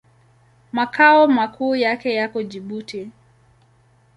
Makao 0.71 1.27
makuu 1.27 1.75
yake 1.75 2.13
yako 2.13 2.43
Jibuti. 2.43 3.11